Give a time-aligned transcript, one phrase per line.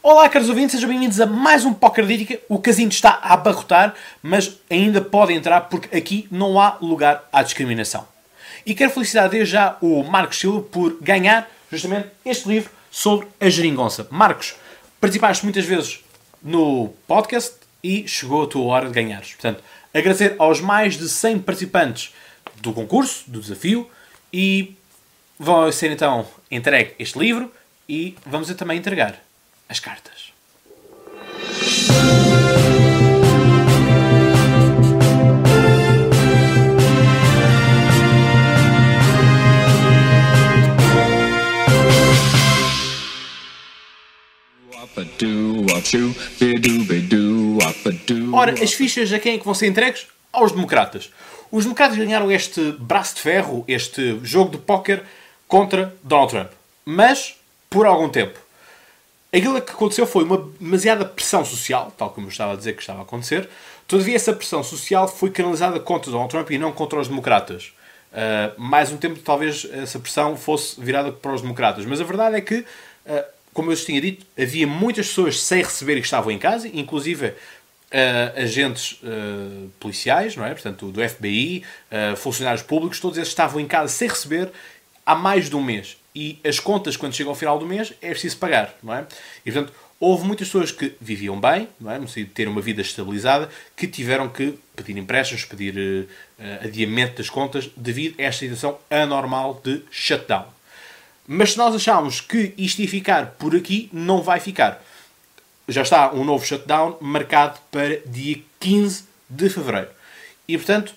[0.00, 2.38] Olá, caros ouvintes, sejam bem-vindos a mais um Poker Dítica.
[2.48, 7.42] O casino está a abarrotar, mas ainda podem entrar porque aqui não há lugar à
[7.42, 8.06] discriminação.
[8.64, 13.50] E quero felicitar desde já o Marcos Silva por ganhar justamente este livro sobre a
[13.50, 14.06] geringonça.
[14.08, 14.54] Marcos,
[15.00, 16.04] participaste muitas vezes
[16.40, 19.32] no podcast e chegou a tua hora de ganhares.
[19.32, 22.14] Portanto, agradecer aos mais de 100 participantes
[22.62, 23.90] do concurso, do desafio,
[24.32, 24.76] e
[25.36, 27.52] vão ser então entregue este livro
[27.88, 29.27] e vamos também entregar
[29.68, 30.32] as cartas.
[48.32, 50.06] Ora, as fichas a quem é que vão ser entregues?
[50.32, 51.10] Aos democratas.
[51.50, 55.02] Os democratas ganharam este braço de ferro, este jogo de póquer
[55.46, 56.50] contra Donald Trump.
[56.84, 57.36] Mas
[57.70, 58.47] por algum tempo.
[59.30, 62.80] Aquilo que aconteceu foi uma demasiada pressão social, tal como eu estava a dizer que
[62.80, 63.46] estava a acontecer.
[63.86, 67.72] Todavia, essa pressão social foi canalizada contra Donald Trump e não contra os democratas.
[68.10, 71.84] Uh, mais um tempo, talvez essa pressão fosse virada para os democratas.
[71.84, 75.62] Mas a verdade é que, uh, como eu vos tinha dito, havia muitas pessoas sem
[75.62, 77.34] receber e que estavam em casa, inclusive uh,
[78.34, 78.98] agentes
[79.78, 80.54] policiais, não é?
[80.54, 81.64] Portanto, do FBI,
[82.16, 84.50] funcionários públicos, todos esses estavam em casa sem receber
[85.04, 88.10] há mais de um mês e as contas, quando chegam ao final do mês, é
[88.10, 89.06] preciso pagar, não é?
[89.46, 91.96] E, portanto, houve muitas pessoas que viviam bem, não é?
[91.96, 97.18] no sentido de ter uma vida estabilizada, que tiveram que pedir empréstimos, pedir uh, adiamento
[97.18, 100.46] das contas, devido a esta situação anormal de shutdown.
[101.24, 104.82] Mas se nós achamos que isto ia ficar por aqui, não vai ficar.
[105.68, 109.90] Já está um novo shutdown marcado para dia 15 de fevereiro.
[110.48, 110.94] E, portanto,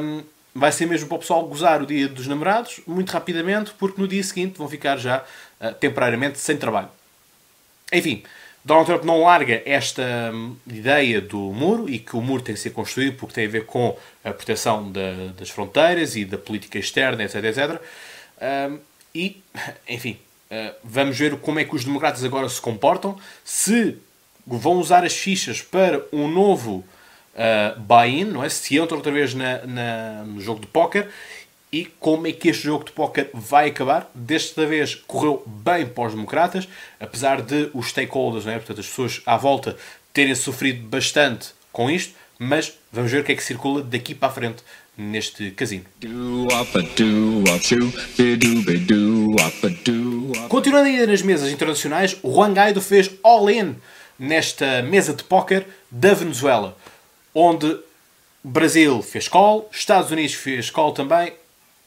[0.00, 0.22] um,
[0.54, 4.06] vai ser mesmo para o pessoal gozar o dia dos namorados muito rapidamente, porque no
[4.06, 5.24] dia seguinte vão ficar já
[5.60, 6.88] uh, temporariamente sem trabalho.
[7.92, 8.22] Enfim,
[8.64, 10.02] Donald Trump não larga esta
[10.32, 13.50] um, ideia do muro e que o muro tem que ser construído porque tem a
[13.50, 17.44] ver com a proteção da, das fronteiras e da política externa, etc.
[17.44, 17.82] etc.
[18.70, 18.78] Um,
[19.14, 19.42] e,
[19.88, 20.18] enfim,
[20.50, 23.98] uh, vamos ver como é que os democratas agora se comportam, se
[24.46, 26.84] vão usar as fichas para um novo
[27.34, 28.48] uh, buy-in, não é?
[28.48, 31.08] Se entra outra vez na, na, no jogo de póquer
[31.72, 34.10] e como é que este jogo de póquer vai acabar.
[34.14, 36.68] Desta vez correu bem para os democratas,
[37.00, 38.56] apesar de os stakeholders, não é?
[38.56, 39.76] portanto as pessoas à volta,
[40.12, 44.28] terem sofrido bastante com isto, mas vamos ver o que é que circula daqui para
[44.28, 44.62] a frente
[44.96, 45.84] neste casino.
[50.48, 53.74] Continuando ainda nas mesas internacionais, o Juan Guaido fez all-in
[54.16, 56.76] nesta mesa de póquer da Venezuela
[57.34, 57.78] onde
[58.42, 61.32] Brasil fez call, Estados Unidos fez call também,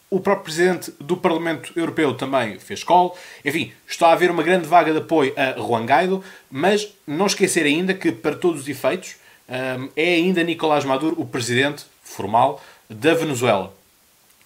[0.09, 3.17] o próprio Presidente do Parlamento Europeu também fez call.
[3.43, 7.65] Enfim, está a haver uma grande vaga de apoio a Juan Guaido, mas não esquecer
[7.65, 9.15] ainda que, para todos os efeitos,
[9.49, 13.73] hum, é ainda Nicolás Maduro o Presidente formal da Venezuela.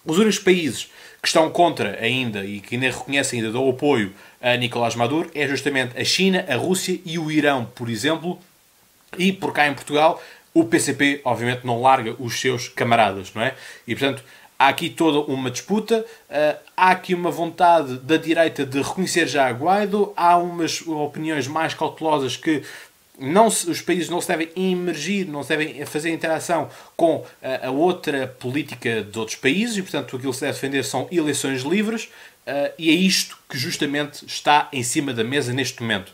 [0.04, 0.90] Os únicos países
[1.22, 5.46] que estão contra ainda e que ainda reconhecem ainda dão apoio a Nicolás Maduro é
[5.46, 8.40] justamente a China, a Rússia e o Irão, por exemplo.
[9.16, 10.20] E por cá em Portugal
[10.54, 13.54] o PCP, obviamente, não larga os seus camaradas, não é?
[13.86, 14.22] E, portanto,
[14.58, 19.48] há aqui toda uma disputa, uh, há aqui uma vontade da direita de reconhecer já
[19.48, 22.62] a Guaido, há umas opiniões mais cautelosas que
[23.18, 27.68] não se, os países não se devem emergir, não se devem fazer interação com a,
[27.68, 31.62] a outra política de outros países e, portanto, aquilo que se deve defender são eleições
[31.62, 32.04] livres
[32.46, 36.12] uh, e é isto que justamente está em cima da mesa neste momento.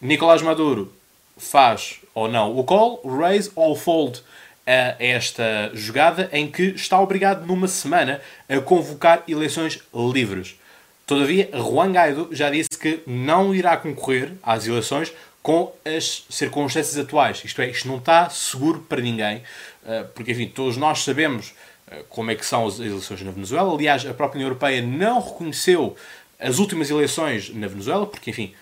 [0.00, 0.92] Nicolás Maduro
[1.38, 4.22] faz ou não o call, raise ou fold
[4.66, 10.58] a esta jogada em que está obrigado numa semana a convocar eleições livres.
[11.06, 15.10] Todavia, Juan Guaido já disse que não irá concorrer às eleições
[15.42, 17.42] com as circunstâncias atuais.
[17.42, 19.42] Isto é, isto não está seguro para ninguém,
[19.86, 21.54] eh, porque, enfim, todos nós sabemos
[21.90, 23.72] eh, como é que são as eleições na Venezuela.
[23.72, 25.96] Aliás, a própria União Europeia não reconheceu
[26.38, 28.52] as últimas eleições na Venezuela, porque, enfim,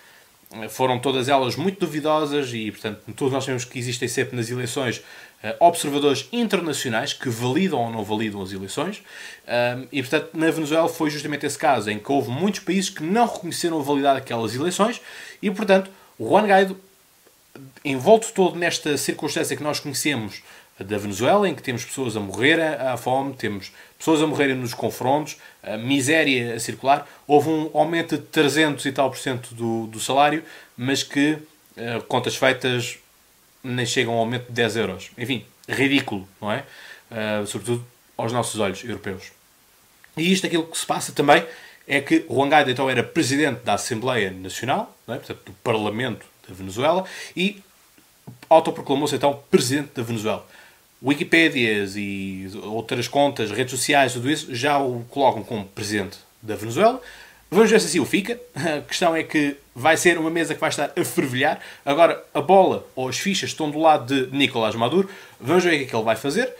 [0.69, 4.97] foram todas elas muito duvidosas e, portanto, todos nós sabemos que existem sempre nas eleições
[4.97, 9.03] uh, observadores internacionais que validam ou não validam as eleições.
[9.91, 13.25] E, portanto, na Venezuela foi justamente esse caso em que houve muitos países que não
[13.25, 15.01] reconheceram a validade daquelas eleições
[15.41, 16.77] e, portanto, o Juan Guaido,
[17.83, 20.41] envolto todo nesta circunstância que nós conhecemos
[20.79, 24.73] da Venezuela, em que temos pessoas a morrer à fome, temos pessoas a morrerem nos
[24.73, 27.07] confrontos, a miséria a circular.
[27.25, 30.43] Houve um aumento de 300 e tal por cento do, do salário,
[30.77, 31.33] mas que,
[31.77, 32.99] uh, contas feitas,
[33.63, 35.11] nem chegam a um aumento de 10 euros.
[35.17, 36.63] Enfim, ridículo, não é?
[37.09, 37.85] Uh, sobretudo
[38.15, 39.31] aos nossos olhos europeus.
[40.15, 41.43] E isto, aquilo que se passa também,
[41.87, 45.15] é que Juan Guaido então era presidente da Assembleia Nacional, é?
[45.15, 47.63] portanto, do Parlamento da Venezuela, e
[48.49, 50.45] autoproclamou-se então presidente da Venezuela.
[51.03, 57.01] Wikipédias e outras contas, redes sociais, tudo isso, já o colocam como presidente da Venezuela.
[57.49, 58.39] Vamos ver se assim o fica.
[58.55, 61.59] A questão é que vai ser uma mesa que vai estar a fervilhar.
[61.85, 65.09] Agora, a bola ou as fichas estão do lado de Nicolás Maduro.
[65.39, 66.53] Vamos ver o que é que ele vai fazer.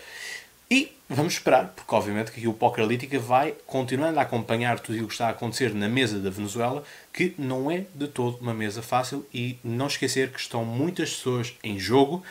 [0.69, 5.07] E vamos esperar, porque obviamente que aqui o Analítica vai continuando a acompanhar tudo o
[5.07, 8.81] que está a acontecer na mesa da Venezuela, que não é de todo uma mesa
[8.81, 12.23] fácil e não esquecer que estão muitas pessoas em jogo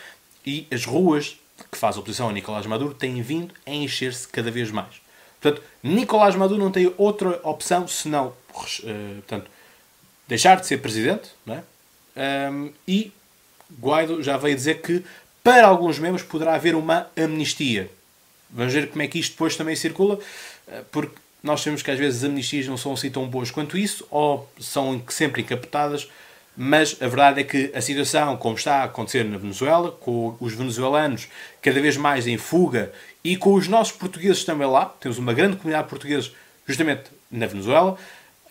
[0.45, 1.39] e as ruas
[1.71, 5.01] que faz oposição a Nicolás Maduro têm vindo a encher-se cada vez mais.
[5.41, 9.51] Portanto, Nicolás Maduro não tem outra opção senão uh, portanto,
[10.27, 11.63] deixar de ser presidente é?
[12.89, 13.13] E
[13.79, 15.05] Guaido já veio dizer que
[15.43, 17.91] para alguns membros poderá haver uma amnistia.
[18.51, 20.19] Vamos ver como é que isto depois também circula,
[20.69, 23.77] eh, porque nós sabemos que às vezes as amnistias não são assim tão boas quanto
[23.77, 26.09] isso, ou são sempre encapotadas,
[26.57, 30.55] mas a verdade é que a situação, como está a acontecer na Venezuela, com os
[30.55, 31.29] venezuelanos
[31.61, 32.93] cada vez mais em fuga
[33.23, 36.33] e com os nossos portugueses também lá, temos uma grande comunidade de portugueses
[36.67, 37.99] justamente na Venezuela,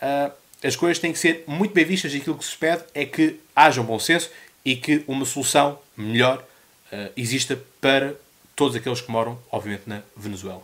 [0.00, 0.30] eh,
[0.62, 3.40] as coisas têm que ser muito bem vistas e aquilo que se pede é que
[3.54, 4.30] haja um bom senso
[4.64, 6.44] e que uma solução melhor
[6.92, 8.14] eh, exista para
[8.56, 10.62] todos aqueles que moram, obviamente, na Venezuela.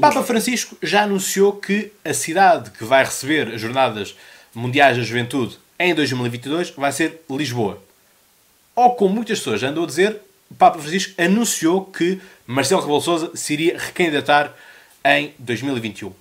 [0.00, 4.16] Papa Francisco já anunciou que a cidade que vai receber as Jornadas
[4.52, 7.80] Mundiais da Juventude em 2022 vai ser Lisboa.
[8.74, 10.20] Ou como muitas pessoas andam a dizer,
[10.58, 14.52] Papa Francisco anunciou que Marcelo Rebelo Sousa se iria recandidatar
[15.04, 16.12] em 2021.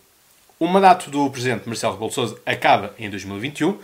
[0.59, 3.75] O mandato do presidente Marcelo Rebelo Sousa acaba em 2021 eh,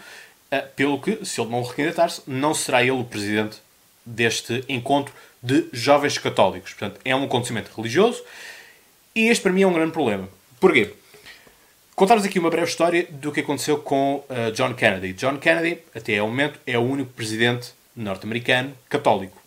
[0.75, 3.57] pelo que, se ele não recandidatar-se, não será ele o presidente
[4.05, 6.73] deste encontro de jovens católicos.
[6.73, 8.23] Portanto, é um acontecimento religioso
[9.15, 10.27] e este para mim é um grande problema.
[10.59, 10.93] Porquê?
[11.95, 15.13] Contar-vos aqui uma breve história do que aconteceu com uh, John Kennedy.
[15.13, 19.37] John Kennedy, até ao momento, é o único presidente norte-americano católico.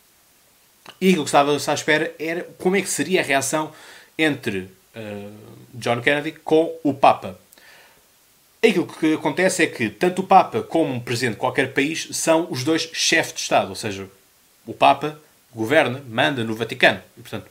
[1.00, 3.72] E aquilo que estava à espera era como é que seria a reação
[4.18, 4.58] entre
[4.94, 5.32] uh,
[5.74, 7.38] John Kennedy com o Papa.
[8.64, 12.46] Aquilo que acontece é que tanto o Papa como o Presidente de qualquer país são
[12.48, 14.08] os dois chefes de Estado, ou seja,
[14.64, 15.20] o Papa
[15.52, 17.46] governa, manda no Vaticano e, portanto,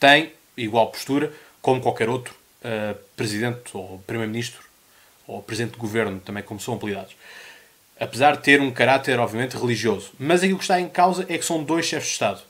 [0.00, 1.32] tem igual postura
[1.62, 2.34] como qualquer outro
[2.64, 4.60] uh, Presidente ou Primeiro-Ministro
[5.28, 7.14] ou Presidente de Governo, também como são apelidados.
[8.00, 10.10] Apesar de ter um caráter, obviamente, religioso.
[10.18, 12.42] Mas aquilo que está em causa é que são dois chefes de Estado.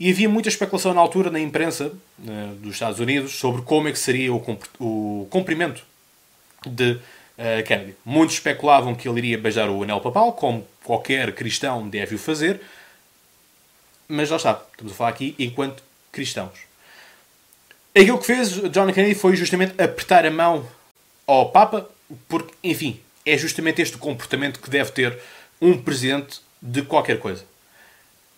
[0.00, 1.86] E havia muita especulação na altura na imprensa
[2.18, 5.84] uh, dos Estados Unidos sobre como é que seria o, o cumprimento
[6.66, 6.98] de
[7.38, 7.94] uh, Kennedy.
[8.04, 12.60] Muitos especulavam que ele iria beijar o anel papal, como qualquer cristão deve o fazer,
[14.08, 16.58] mas lá está, estamos a falar aqui enquanto cristãos.
[17.94, 20.68] Aquilo que fez John Kennedy foi justamente apertar a mão
[21.26, 21.88] ao Papa,
[22.28, 25.18] porque, enfim, é justamente este o comportamento que deve ter
[25.60, 27.44] um presidente de qualquer coisa.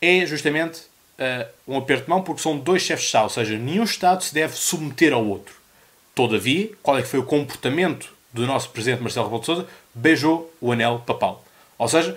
[0.00, 0.80] É justamente
[1.18, 4.24] uh, um aperto de mão porque são dois chefes de Estado, ou seja, nenhum Estado
[4.24, 5.54] se deve submeter ao outro.
[6.14, 10.52] Todavia, qual é que foi o comportamento do nosso presidente Marcelo Rebelo de Sousa, beijou
[10.60, 11.44] o anel papal.
[11.78, 12.16] Ou seja,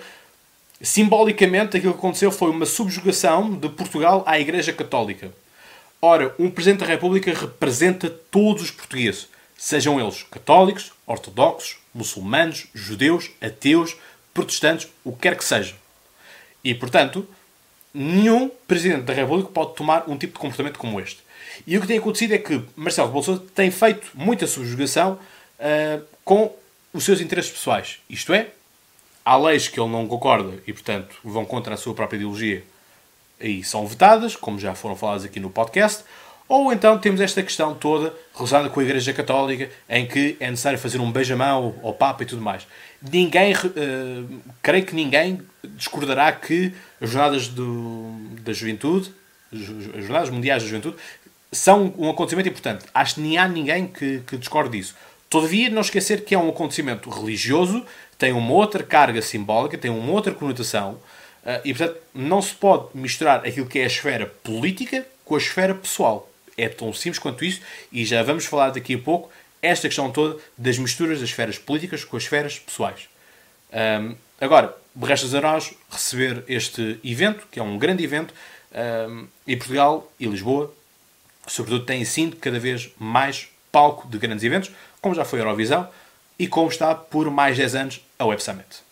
[0.80, 5.32] simbolicamente aquilo que aconteceu foi uma subjugação de Portugal à Igreja Católica.
[6.00, 13.30] Ora, um Presidente da República representa todos os portugueses, sejam eles católicos, ortodoxos, muçulmanos, judeus,
[13.40, 13.96] ateus,
[14.34, 15.74] protestantes, o que quer que seja.
[16.62, 17.26] E, portanto,
[17.92, 21.22] nenhum Presidente da República pode tomar um tipo de comportamento como este.
[21.66, 25.18] E o que tem acontecido é que Marcelo Rebelo tem feito muita subjugação
[25.58, 26.54] uh, com
[26.92, 27.98] os seus interesses pessoais.
[28.08, 28.48] Isto é,
[29.24, 32.64] há leis que ele não concorda e, portanto, vão contra a sua própria ideologia
[33.40, 36.04] e são vetadas, como já foram faladas aqui no podcast.
[36.48, 40.78] Ou então temos esta questão toda relacionada com a Igreja Católica, em que é necessário
[40.78, 42.66] fazer um beijamão ao Papa e tudo mais.
[43.00, 49.12] Ninguém, uh, creio que ninguém discordará que as jornadas do, da juventude,
[49.52, 49.60] as
[50.04, 50.96] jornadas mundiais da juventude,
[51.50, 52.84] são um acontecimento importante.
[52.92, 54.94] Acho que nem há ninguém que, que discorde disso.
[55.28, 57.84] Todavia, não esquecer que é um acontecimento religioso,
[58.18, 60.98] tem uma outra carga simbólica, tem uma outra conotação,
[61.44, 65.38] eh, e portanto não se pode misturar aquilo que é a esfera política com a
[65.38, 66.30] esfera pessoal.
[66.56, 70.38] É tão simples quanto isso, e já vamos falar daqui a pouco esta questão toda
[70.56, 73.08] das misturas das esferas políticas com as esferas pessoais.
[73.72, 78.32] Um, agora, resta a nós receber este evento, que é um grande evento,
[79.08, 80.72] um, e Portugal e Lisboa,
[81.46, 85.88] sobretudo, têm sido cada vez mais palco de grandes eventos, como já foi a Eurovisão
[86.38, 88.84] e como está por mais 10 anos a Web Summit.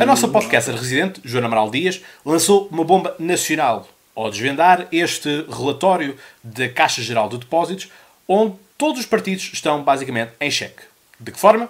[0.00, 6.16] A nossa podcaster residente, Joana Amaral Dias, lançou uma bomba nacional ao desvendar este relatório
[6.42, 7.88] da Caixa Geral de Depósitos,
[8.28, 10.82] onde todos os partidos estão basicamente em xeque.
[11.18, 11.68] De que forma?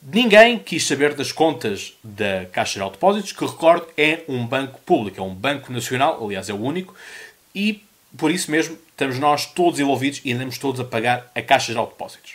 [0.00, 4.80] Ninguém quis saber das contas da Caixa Geral de Depósitos, que recordo é um banco
[4.80, 6.94] público, é um banco nacional, aliás é o único,
[7.54, 7.82] e
[8.16, 11.86] por isso mesmo estamos nós todos envolvidos e andamos todos a pagar a Caixa Geral
[11.86, 12.34] de Depósitos.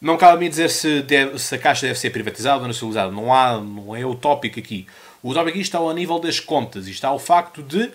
[0.00, 3.12] Não cabe a mim dizer se, deve, se a Caixa deve ser privatizada ou nacionalizada.
[3.12, 4.86] Não, há, não é o tópico aqui.
[5.22, 7.90] O tópico aqui está ao nível das contas e está ao facto de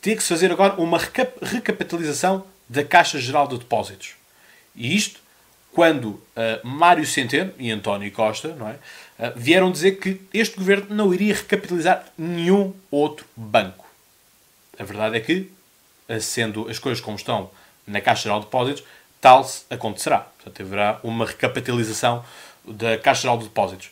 [0.00, 4.14] ter que se fazer agora uma recapitalização da Caixa Geral de Depósitos.
[4.74, 5.20] E isto
[5.72, 6.20] quando uh,
[6.64, 11.34] Mário Centeno e António Costa não é, uh, vieram dizer que este governo não iria
[11.34, 13.86] recapitalizar nenhum outro banco.
[14.78, 15.50] A verdade é que,
[16.18, 17.50] sendo as coisas como estão
[17.86, 18.84] na Caixa Geral de Depósitos,
[19.20, 20.20] tal acontecerá.
[20.20, 22.24] Portanto, haverá uma recapitalização
[22.64, 23.90] da Caixa Geral de Depósitos.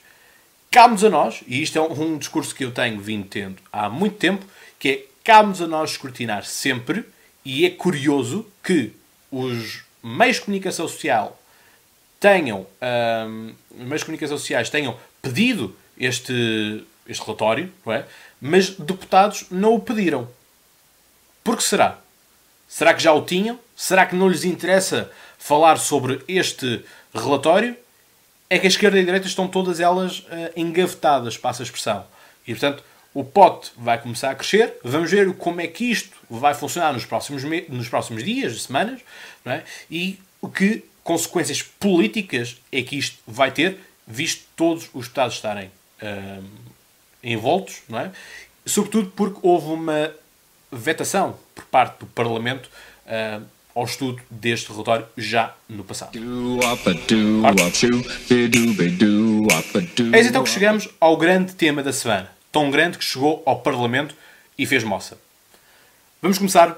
[0.71, 4.17] Cabe-nos a nós, e isto é um, discurso que eu tenho vindo tendo há muito
[4.17, 4.45] tempo,
[4.79, 7.05] que é cabe-nos a nós escrutinar sempre,
[7.45, 8.93] e é curioso que
[9.31, 11.41] os meios de comunicação social
[12.21, 12.67] tenham,
[13.27, 18.05] um, os meios de comunicação sociais tenham pedido este, este relatório, não é?
[18.41, 20.29] mas deputados não o pediram.
[21.43, 21.99] Por que será?
[22.69, 23.59] Será que já o tinham?
[23.75, 26.85] Será que não lhes interessa falar sobre este
[27.15, 27.75] relatório?
[28.51, 32.05] É que a esquerda e a direita estão todas elas uh, engavetadas, passa a expressão.
[32.47, 32.85] E, portanto,
[33.15, 34.75] o pote vai começar a crescer.
[34.85, 39.01] Vamos ver como é que isto vai funcionar nos próximos, nos próximos dias, semanas,
[39.45, 39.63] é?
[39.91, 45.71] e o que consequências políticas é que isto vai ter, visto todos os Estados estarem
[46.03, 46.45] uh,
[47.23, 48.13] envoltos, não é?
[48.67, 50.13] Sobretudo porque houve uma
[50.71, 52.69] vetação por parte do Parlamento
[53.07, 53.45] uh,
[53.75, 56.13] ao estudo deste relatório já no passado.
[60.13, 64.15] Eis então que chegamos ao grande tema da semana, tão grande que chegou ao Parlamento
[64.59, 65.19] e fez moça.
[66.21, 66.77] Vamos começar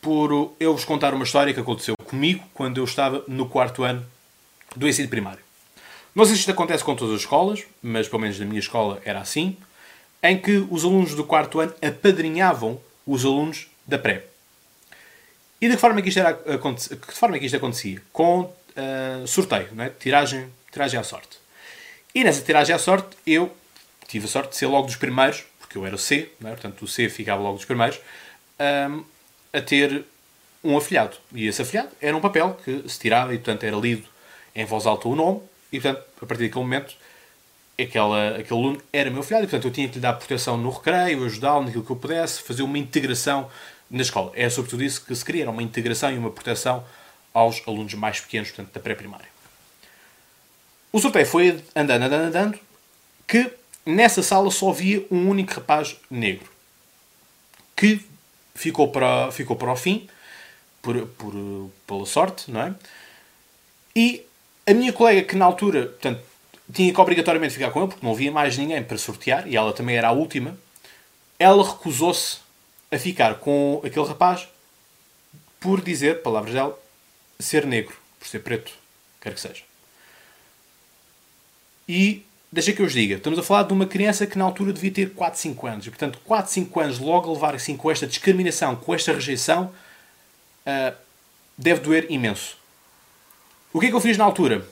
[0.00, 4.04] por eu vos contar uma história que aconteceu comigo quando eu estava no quarto ano
[4.74, 5.40] do ensino primário.
[6.14, 9.00] Não sei se isto acontece com todas as escolas, mas pelo menos na minha escola
[9.04, 9.56] era assim,
[10.22, 14.24] em que os alunos do quarto ano apadrinhavam os alunos da pré.
[15.60, 18.00] E de que forma é que isto, era, que forma é que isto acontecia?
[18.12, 19.88] Com uh, sorteio, é?
[19.88, 21.38] tiragem, tiragem à sorte.
[22.14, 23.54] E nessa tiragem à sorte eu
[24.06, 26.48] tive a sorte de ser logo dos primeiros, porque eu era o C, é?
[26.50, 27.98] portanto o C ficava logo dos primeiros,
[28.90, 29.04] um,
[29.52, 30.04] a ter
[30.62, 31.16] um afilhado.
[31.32, 34.06] E esse afilhado era um papel que se tirava e, portanto, era lido
[34.54, 35.40] em voz alta o nome.
[35.72, 36.94] E, portanto, a partir daquele momento,
[37.78, 39.44] aquela, aquele aluno era meu afilhado.
[39.44, 42.42] E, portanto, eu tinha que lhe dar proteção no recreio, ajudá-lo naquilo que eu pudesse,
[42.42, 43.48] fazer uma integração
[43.90, 44.32] na escola.
[44.34, 46.84] É sobretudo isso que se queria, era uma integração e uma proteção
[47.32, 49.28] aos alunos mais pequenos, portanto, da pré-primária.
[50.92, 52.58] O sorteio foi andando, andando, andando,
[53.26, 53.50] que
[53.84, 56.50] nessa sala só havia um único rapaz negro,
[57.76, 58.04] que
[58.54, 60.08] ficou para, ficou para o fim,
[60.82, 62.74] por, por, pela sorte, não é?
[63.94, 64.24] E
[64.66, 66.22] a minha colega, que na altura, portanto,
[66.72, 69.72] tinha que obrigatoriamente ficar com ele, porque não havia mais ninguém para sortear, e ela
[69.72, 70.58] também era a última,
[71.38, 72.38] ela recusou-se
[72.90, 74.48] a ficar com aquele rapaz
[75.60, 76.78] por dizer, palavras dela,
[77.38, 78.72] ser negro, por ser preto,
[79.20, 79.62] quer que seja.
[81.88, 84.72] E deixa que eu vos diga, estamos a falar de uma criança que na altura
[84.72, 85.86] devia ter 4, 5 anos.
[85.86, 89.72] E, portanto, 4, 5 anos logo a levar assim com esta discriminação, com esta rejeição,
[90.66, 90.96] uh,
[91.56, 92.56] deve doer imenso.
[93.72, 94.66] O que é que eu fiz na altura?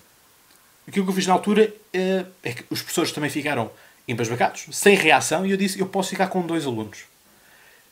[0.87, 3.71] Aquilo que eu fiz na altura uh, é que os professores também ficaram
[4.07, 7.01] embasbacados, sem reação, e eu disse, eu posso ficar com dois alunos.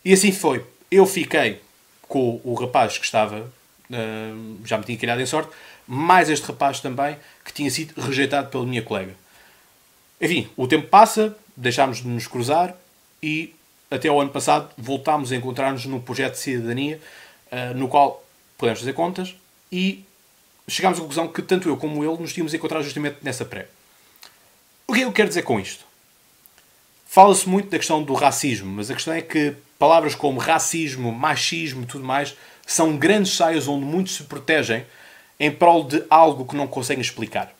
[0.04, 0.64] E assim foi.
[0.90, 1.60] Eu fiquei
[2.02, 5.50] com o rapaz que estava, uh, já me tinha criado em sorte,
[5.86, 9.14] mais este rapaz também, que tinha sido rejeitado pela minha colega.
[10.20, 12.76] Enfim, o tempo passa, deixámos de nos cruzar
[13.22, 13.54] e
[13.90, 17.00] até o ano passado voltámos a encontrar-nos num projeto de cidadania
[17.50, 18.24] uh, no qual
[18.56, 19.34] podemos fazer contas
[19.70, 20.04] e
[20.68, 23.68] chegámos à conclusão que tanto eu como ele nos tínhamos encontrado justamente nessa pré.
[24.86, 25.84] O que é que eu quero dizer com isto?
[27.06, 31.82] Fala-se muito da questão do racismo, mas a questão é que palavras como racismo, machismo
[31.82, 32.34] e tudo mais
[32.66, 34.84] são grandes saias onde muitos se protegem
[35.38, 37.54] em prol de algo que não conseguem explicar.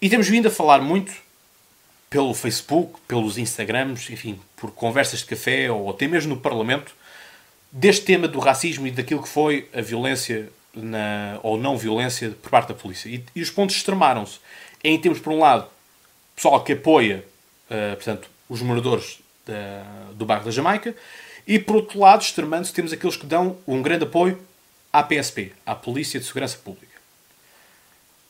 [0.00, 1.12] E temos vindo a falar muito
[2.08, 6.94] pelo Facebook, pelos Instagrams, enfim, por conversas de café ou até mesmo no Parlamento,
[7.70, 12.50] deste tema do racismo e daquilo que foi a violência na, ou não violência por
[12.50, 13.08] parte da polícia.
[13.08, 14.38] E, e os pontos extremaram-se.
[14.82, 15.66] Em termos, por um lado,
[16.34, 17.24] pessoal que apoia,
[17.70, 20.94] uh, portanto, os moradores da, do bairro da Jamaica,
[21.46, 24.40] e por outro lado, extremando-se, temos aqueles que dão um grande apoio
[24.92, 26.92] à PSP, à Polícia de Segurança Pública.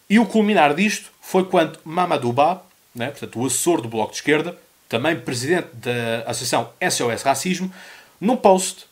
[0.08, 2.62] E o culminar disto foi quando Mamadou Ba,
[2.94, 4.58] né, portanto, o assessor do Bloco de Esquerda,
[4.88, 7.72] também presidente da Associação SOS Racismo,
[8.20, 8.86] num post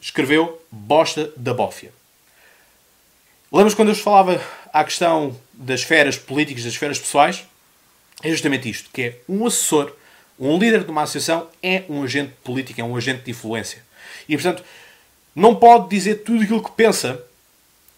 [0.00, 1.92] escreveu Bosta da Bófia.
[3.50, 4.40] Lembras quando eu vos falava
[4.72, 7.44] à questão das esferas políticas, das esferas pessoais?
[8.22, 9.92] É justamente isto, que é um assessor,
[10.38, 13.82] um líder de uma associação é um agente político, é um agente de influência.
[14.28, 14.62] E, portanto,
[15.34, 17.24] não pode dizer tudo aquilo que pensa,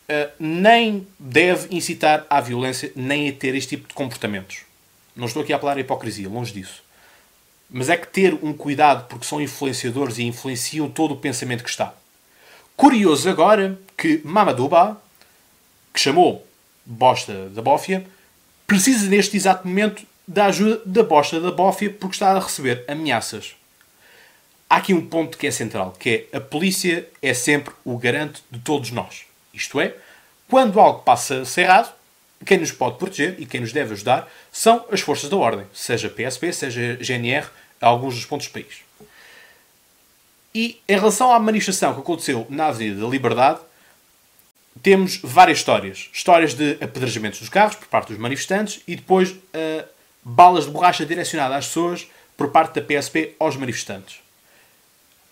[0.08, 4.62] eh, nem deve incitar à violência, nem a ter este tipo de comportamentos.
[5.16, 6.82] Não estou aqui a falar a hipocrisia, longe disso.
[7.68, 11.70] Mas é que ter um cuidado porque são influenciadores e influenciam todo o pensamento que
[11.70, 11.92] está.
[12.76, 15.00] Curioso agora que Mamadouba,
[16.00, 16.46] chamou
[16.84, 18.06] bosta da bófia,
[18.66, 23.54] precisa neste exato momento da ajuda da bosta da bófia porque está a receber ameaças.
[24.68, 28.42] Há aqui um ponto que é central, que é a polícia é sempre o garante
[28.50, 29.24] de todos nós.
[29.52, 29.94] Isto é,
[30.48, 31.92] quando algo passa a ser errado,
[32.46, 36.08] quem nos pode proteger e quem nos deve ajudar são as forças da ordem, seja
[36.08, 37.48] PSP, seja GNR,
[37.80, 38.82] alguns dos pontos do país.
[40.54, 43.60] E em relação à manifestação que aconteceu na Avenida da Liberdade,
[44.82, 46.08] temos várias histórias.
[46.12, 49.84] Histórias de apedrejamentos dos carros por parte dos manifestantes e depois uh,
[50.22, 54.20] balas de borracha direcionadas às pessoas por parte da PSP aos manifestantes.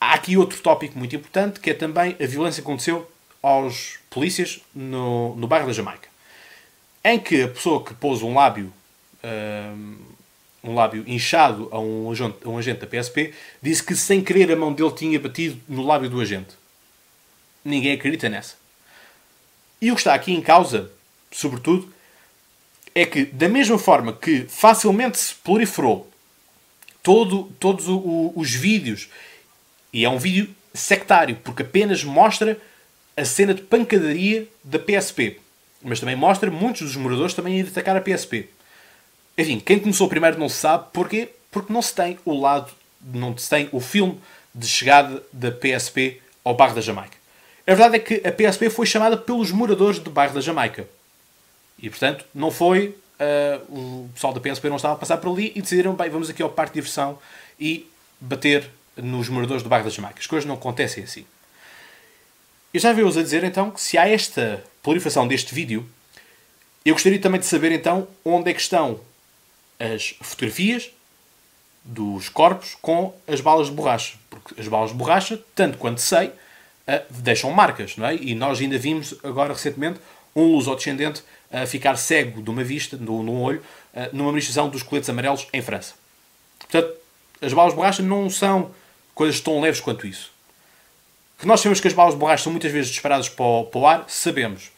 [0.00, 3.10] Há aqui outro tópico muito importante que é também a violência que aconteceu
[3.42, 6.08] aos polícias no, no bairro da Jamaica.
[7.02, 8.72] Em que a pessoa que pôs um lábio,
[9.24, 9.98] um,
[10.62, 12.12] um lábio inchado a um,
[12.44, 15.84] a um agente da PSP disse que sem querer a mão dele tinha batido no
[15.84, 16.54] lábio do agente.
[17.64, 18.56] Ninguém acredita nessa.
[19.80, 20.90] E o que está aqui em causa,
[21.30, 21.92] sobretudo,
[22.94, 26.10] é que, da mesma forma que facilmente se proliferou
[27.02, 29.08] todo, todos o, o, os vídeos,
[29.92, 32.58] e é um vídeo sectário, porque apenas mostra
[33.16, 35.40] a cena de pancadaria da PSP,
[35.82, 38.48] mas também mostra muitos dos moradores também ir atacar a PSP.
[39.36, 43.36] Enfim, quem começou primeiro não se sabe porquê, porque não se tem o lado, não
[43.36, 44.20] se tem o filme
[44.54, 47.17] de chegada da PSP ao bairro da Jamaica.
[47.68, 50.88] A verdade é que a PSP foi chamada pelos moradores do bairro da Jamaica.
[51.78, 52.96] E, portanto, não foi...
[53.20, 56.30] Uh, o pessoal da PSP não estava a passar por ali e decidiram, bem, vamos
[56.30, 57.18] aqui ao parque de diversão
[57.60, 57.86] e
[58.18, 60.18] bater nos moradores do bairro da Jamaica.
[60.18, 61.26] As coisas não acontecem assim.
[62.72, 65.86] Eu já vi-vos a dizer, então, que se há esta proliferação deste vídeo,
[66.86, 68.98] eu gostaria também de saber, então, onde é que estão
[69.78, 70.90] as fotografias
[71.84, 74.16] dos corpos com as balas de borracha.
[74.30, 76.32] Porque as balas de borracha, tanto quanto sei,
[77.10, 78.16] deixam marcas, não é?
[78.16, 80.00] E nós ainda vimos agora recentemente
[80.34, 81.22] um luso-descendente
[81.52, 83.62] a ficar cego de uma vista, num olho,
[84.12, 85.94] numa manifestação dos coletes amarelos em França.
[86.58, 86.94] Portanto,
[87.40, 88.70] as balas de borracha não são
[89.14, 90.30] coisas tão leves quanto isso.
[91.38, 93.78] Que nós sabemos que as balas de borracha são muitas vezes disparadas para o, para
[93.80, 94.70] o ar, sabemos.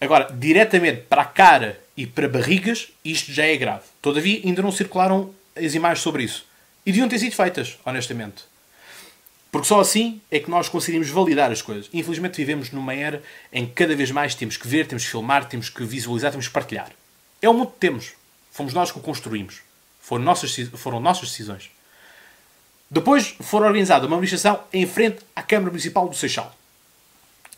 [0.00, 3.84] Agora, diretamente para a cara e para barrigas, isto já é grave.
[4.00, 6.46] Todavia, ainda não circularam as imagens sobre isso.
[6.86, 8.44] E deviam ter sido feitas, honestamente.
[9.50, 11.88] Porque só assim é que nós conseguimos validar as coisas.
[11.92, 15.48] Infelizmente vivemos numa era em que cada vez mais temos que ver, temos que filmar,
[15.48, 16.90] temos que visualizar, temos que partilhar.
[17.40, 18.12] É o mundo que temos.
[18.50, 19.60] Fomos nós que o construímos.
[20.00, 21.70] Foram nossas, foram nossas decisões.
[22.90, 26.54] Depois foram organizada uma manifestação em frente à Câmara Municipal do Seixal.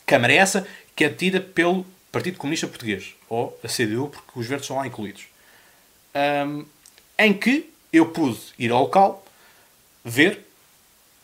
[0.07, 4.67] Câmara essa que é detida pelo Partido Comunista Português, ou a CDU, porque os verdes
[4.67, 5.27] são lá incluídos.
[6.15, 6.67] Um,
[7.17, 9.25] em que eu pude ir ao local,
[10.05, 10.45] ver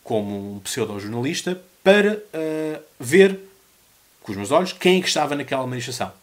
[0.07, 3.37] como um pseudo-jornalista para uh, ver
[4.23, 6.13] com os meus olhos quem é que estava naquela manifestação.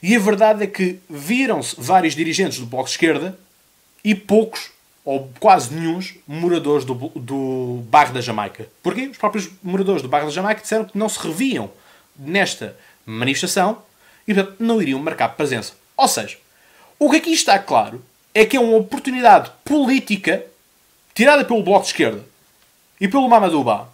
[0.00, 3.36] E a verdade é que viram-se vários dirigentes do Bloco de Esquerda
[4.04, 4.70] e poucos,
[5.04, 8.68] ou quase nenhum, moradores do, do bairro da Jamaica.
[8.84, 9.08] Porquê?
[9.08, 11.68] Os próprios moradores do bairro da Jamaica disseram que não se reviam
[12.16, 13.82] nesta manifestação
[14.28, 15.72] e, portanto, não iriam marcar presença.
[15.96, 16.38] Ou seja,
[17.00, 18.00] o que aqui está claro
[18.32, 20.46] é que é uma oportunidade política
[21.12, 22.37] tirada pelo Bloco de Esquerda
[23.00, 23.88] e pelo Mamadouba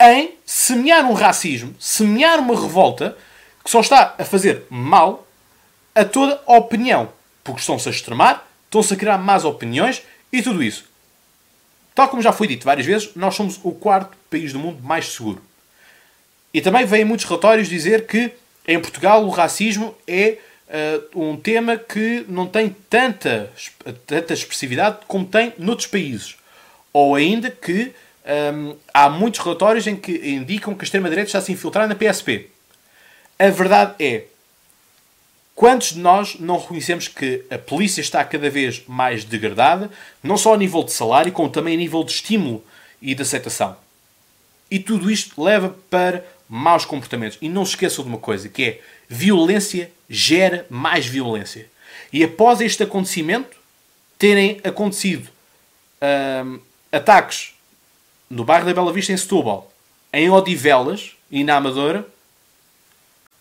[0.00, 3.16] em semear um racismo, semear uma revolta
[3.62, 5.26] que só está a fazer mal
[5.94, 7.08] a toda a opinião.
[7.44, 10.84] Porque estão-se a extremar, estão-se a criar más opiniões e tudo isso.
[11.94, 15.12] Tal como já foi dito várias vezes, nós somos o quarto país do mundo mais
[15.12, 15.42] seguro.
[16.52, 18.32] E também vêm muitos relatórios dizer que
[18.66, 20.38] em Portugal o racismo é
[21.14, 23.52] uh, um tema que não tem tanta,
[24.06, 26.36] tanta expressividade como tem noutros países.
[26.92, 27.92] Ou ainda que
[28.54, 31.94] um, há muitos relatórios em que indicam que a extrema-direita está a se infiltrar na
[31.94, 32.50] PSP.
[33.38, 34.24] A verdade é,
[35.54, 39.90] quantos de nós não reconhecemos que a polícia está cada vez mais degradada,
[40.22, 42.64] não só a nível de salário, como também a nível de estímulo
[43.00, 43.76] e de aceitação?
[44.70, 47.38] E tudo isto leva para maus comportamentos.
[47.42, 51.68] E não se esqueçam de uma coisa, que é violência gera mais violência.
[52.12, 53.56] E após este acontecimento
[54.18, 55.28] terem acontecido
[56.92, 57.54] ataques
[58.28, 59.72] no bairro da Bela Vista, em Setúbal,
[60.12, 62.06] em Odivelas e na Amadora,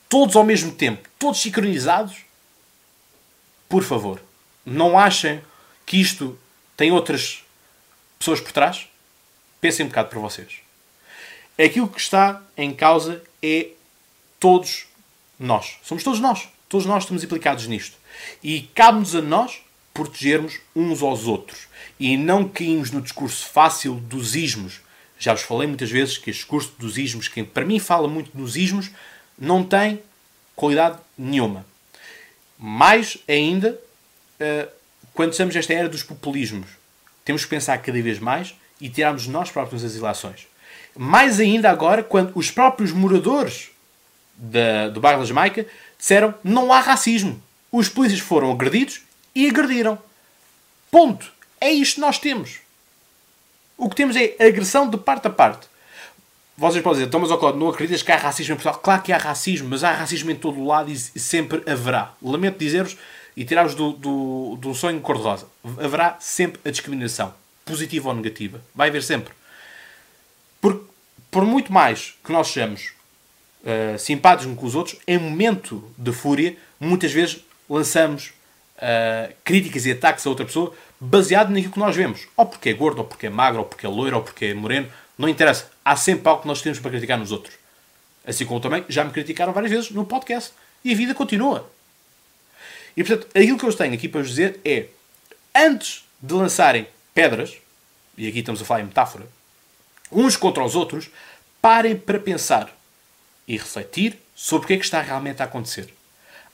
[0.10, 2.18] todos ao mesmo tempo, todos sincronizados,
[3.70, 4.22] por favor,
[4.66, 5.42] não achem
[5.86, 6.38] que isto
[6.76, 7.44] tem outras
[8.18, 8.88] pessoas por trás?
[9.60, 10.60] Pensem um bocado para vocês.
[11.58, 13.70] Aquilo que está em causa é
[14.40, 14.88] todos
[15.40, 15.78] nós.
[15.84, 16.50] Somos todos nós.
[16.68, 17.98] Todos nós estamos implicados nisto.
[18.42, 19.62] E cabe-nos a nós
[19.94, 21.68] protegermos uns aos outros.
[22.00, 24.82] E não caímos no discurso fácil dos ismos.
[25.20, 28.36] Já vos falei muitas vezes que este discurso dos ismos, quem para mim fala muito
[28.36, 28.90] dos ismos,
[29.38, 30.02] não tem
[30.56, 31.66] qualidade nenhuma.
[32.58, 33.80] Mais ainda,
[34.40, 34.68] eh,
[35.14, 36.68] quando estamos nesta era dos populismos,
[37.26, 40.48] temos que pensar cada vez mais e tirarmos nós próprios as ilações.
[40.96, 43.70] Mais ainda agora, quando os próprios moradores
[44.36, 45.66] da, do bairro da Jamaica
[45.98, 47.42] disseram não há racismo.
[47.72, 49.02] Os polícias foram agredidos
[49.36, 49.98] e agrediram.
[50.90, 51.32] Ponto.
[51.60, 52.60] É isto que nós temos.
[53.78, 55.68] O que temos é agressão de parte a parte.
[56.58, 58.80] Vocês podem dizer, Thomas Ocode, não acreditas que há racismo em Portugal?
[58.80, 62.14] Claro que há racismo, mas há racismo em todo o lado e sempre haverá.
[62.22, 62.98] Lamento dizer-vos
[63.36, 65.48] e tirar-vos do, do, do sonho cor-de-rosa.
[65.64, 67.34] Haverá sempre a discriminação,
[67.66, 68.62] positiva ou negativa.
[68.76, 69.34] Vai haver sempre.
[70.60, 70.88] Por,
[71.32, 72.92] por muito mais que nós sejamos
[73.64, 78.34] uh, simpáticos uns com os outros, em momento de fúria, muitas vezes lançamos
[78.82, 82.28] uh, críticas e ataques a outra pessoa baseado naquilo que nós vemos.
[82.36, 84.54] Ou porque é gordo, ou porque é magro, ou porque é loiro, ou porque é
[84.54, 84.92] moreno.
[85.18, 85.70] Não interessa.
[85.84, 87.56] Há sempre algo que nós temos para criticar nos outros.
[88.26, 90.52] Assim como também já me criticaram várias vezes no podcast.
[90.84, 91.70] E a vida continua.
[92.96, 94.88] E portanto, aquilo que eu tenho aqui para vos dizer é:
[95.56, 97.58] antes de lançarem pedras,
[98.18, 99.26] e aqui estamos a falar em metáfora,
[100.12, 101.10] uns contra os outros,
[101.62, 102.76] parem para pensar
[103.48, 105.94] e refletir sobre o que é que está realmente a acontecer.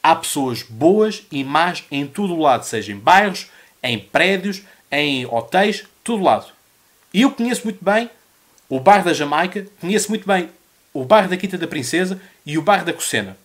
[0.01, 3.47] Há pessoas boas e más em todo o lado, seja em bairros,
[3.83, 6.47] em prédios, em hotéis, todo lado.
[7.13, 8.09] E eu conheço muito bem
[8.69, 10.49] o bairro da Jamaica, conheço muito bem
[10.93, 13.37] o bairro da Quinta da Princesa e o bairro da Cocena.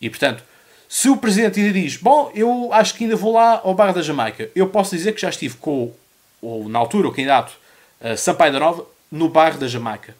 [0.00, 0.42] E portanto,
[0.88, 4.02] se o presidente ainda diz, bom, eu acho que ainda vou lá ao bairro da
[4.02, 5.92] Jamaica, eu posso dizer que já estive com,
[6.40, 7.52] ou na altura, o candidato
[8.00, 10.14] uh, Sampaio da Nova, no bairro da Jamaica.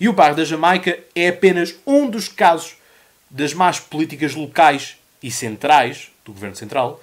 [0.00, 2.76] E o bairro da Jamaica é apenas um dos casos
[3.32, 7.00] das más políticas locais e centrais do governo central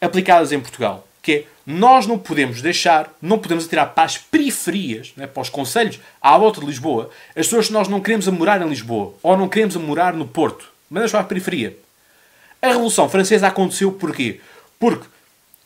[0.00, 1.06] aplicadas em Portugal.
[1.22, 5.48] Que é, nós não podemos deixar, não podemos atirar para as periferias, né, para os
[5.48, 9.14] conselhos à volta de Lisboa, as pessoas que nós não queremos a morar em Lisboa
[9.22, 10.70] ou não queremos a morar no Porto.
[10.88, 11.76] Mas para a periferia.
[12.60, 14.40] A Revolução Francesa aconteceu porquê?
[14.78, 15.06] Porque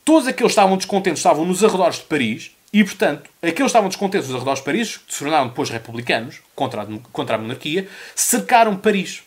[0.04, 3.88] todos aqueles que estavam descontentes estavam nos arredores de Paris e, portanto, aqueles que estavam
[3.88, 7.88] descontentes nos arredores de Paris, que se tornaram depois republicanos, contra a, contra a monarquia,
[8.14, 9.22] cercaram Paris.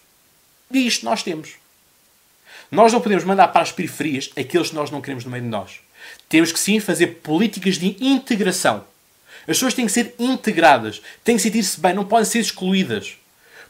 [0.71, 1.51] E isto nós temos.
[2.71, 5.49] Nós não podemos mandar para as periferias aqueles que nós não queremos no meio de
[5.49, 5.79] nós.
[6.27, 8.83] Temos que sim fazer políticas de integração.
[9.41, 13.15] As pessoas têm que ser integradas, têm que sentir-se bem, não podem ser excluídas.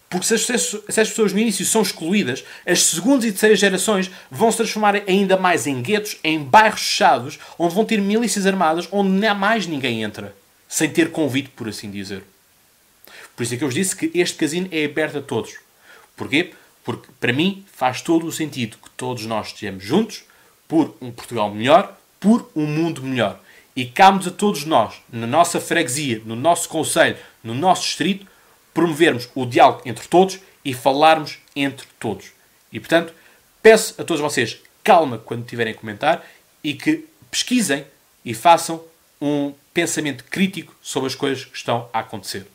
[0.10, 4.10] Porque se as, se as, pessoas no início são excluídas, as segundas e terceiras gerações
[4.32, 8.88] vão se transformar ainda mais em guetos, em bairros fechados, onde vão ter milícias armadas,
[8.92, 10.34] onde nem mais ninguém entra,
[10.68, 12.24] sem ter convite, por assim dizer.
[13.36, 15.56] Por isso é que eu vos disse que este casino é aberto a todos.
[16.16, 16.54] Porquê?
[16.88, 20.24] Porque para mim faz todo o sentido que todos nós estejamos juntos
[20.70, 23.42] por um Portugal melhor, por um mundo melhor.
[23.76, 28.26] E cabe-nos a todos nós, na nossa freguesia, no nosso conselho, no nosso distrito,
[28.74, 32.32] promovermos o diálogo entre todos e falarmos entre todos.
[32.72, 33.14] E portanto,
[33.62, 36.26] peço a todos vocês calma quando tiverem a comentar
[36.64, 37.86] e que pesquisem
[38.24, 38.82] e façam
[39.20, 42.48] um pensamento crítico sobre as coisas que estão a acontecer.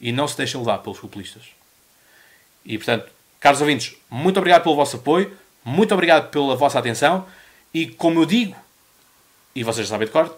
[0.00, 1.42] E não se deixem levar pelos populistas.
[2.64, 3.15] E portanto,
[3.46, 5.32] Caros ouvintes, muito obrigado pelo vosso apoio,
[5.64, 7.24] muito obrigado pela vossa atenção
[7.72, 8.56] e, como eu digo,
[9.54, 10.36] e vocês já sabem de cor,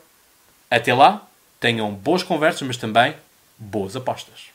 [0.71, 1.27] até lá,
[1.59, 3.15] tenham boas conversas, mas também
[3.57, 4.49] boas apostas.